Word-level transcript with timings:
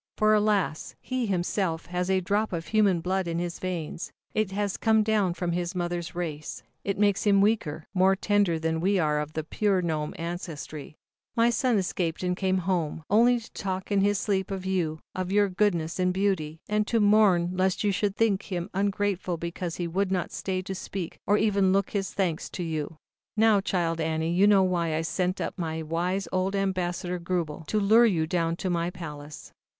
For, 0.17 0.33
alas, 0.33 0.95
he 0.99 1.27
himself, 1.27 1.85
has 1.85 2.09
a 2.09 2.21
drop 2.21 2.53
of 2.53 2.65
human 2.69 3.01
blood 3.01 3.27
in 3.27 3.37
his 3.37 3.59
veins, 3.59 4.11
it 4.33 4.49
has 4.49 4.75
come 4.75 5.03
down 5.03 5.35
from 5.35 5.51
his 5.51 5.75
mother's 5.75 6.15
race. 6.15 6.63
It 6.83 6.97
makes 6.97 7.23
him 7.25 7.39
weaker, 7.39 7.85
more 7.93 8.15
tender 8.15 8.57
than 8.57 8.77
are 8.77 8.79
we 8.79 8.99
of 8.99 9.33
the 9.33 9.43
pure 9.43 9.79
Gnome 9.83 10.15
ancestry. 10.17 10.95
m"<rL 10.95 10.95
nfl 10.95 10.95
jffM/lli 10.95 10.95
"My 11.35 11.49
son 11.51 11.77
escaped 11.77 12.23
and 12.23 12.35
came 12.35 12.57
home, 12.57 13.03
only 13.11 13.39
to 13.41 13.51
talk 13.51 13.91
in 13.91 14.01
his 14.01 14.17
sleep 14.17 14.49
of 14.49 14.65
you, 14.65 14.97
of 15.13 15.31
your 15.31 15.49
goodness 15.49 15.99
and 15.99 16.11
beauty, 16.11 16.57
and 16.67 16.87
to 16.87 16.99
mourn 16.99 17.51
lest 17.53 17.83
you 17.83 17.91
should 17.91 18.15
think 18.15 18.45
him 18.51 18.71
ungrateful 18.73 19.37
because 19.37 19.75
he 19.75 19.87
would 19.87 20.11
not 20.11 20.31
stay 20.31 20.63
to 20.63 20.73
speak, 20.73 21.19
or 21.27 21.37
even 21.37 21.71
look 21.71 21.91
his 21.91 22.11
thanks 22.11 22.49
to 22.49 22.63
you. 22.63 22.97
142 23.35 23.37
ZAUBERLINDA, 23.37 23.37
THE 23.37 23.37
WISE 23.37 23.37
WITCH. 23.37 23.37
"Now, 23.37 23.61
Child 23.61 24.01
Annie, 24.01 24.33
you 24.33 24.47
know 24.47 24.63
why 24.63 24.95
I 24.95 25.01
sent 25.03 25.39
up 25.39 25.59
my 25.59 25.83
wise 25.83 26.27
old 26.31 26.55
ambassador, 26.55 27.19
Grubel, 27.19 27.67
to 27.67 27.79
lure 27.79 28.07
you 28.07 28.25
down 28.25 28.55
to 28.55 28.71
my 28.71 28.89
palace. 28.89 29.53